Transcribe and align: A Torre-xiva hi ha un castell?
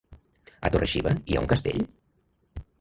A 0.69 0.71
Torre-xiva 0.77 1.13
hi 1.33 1.37
ha 1.37 1.45
un 1.45 1.53
castell? 1.55 1.85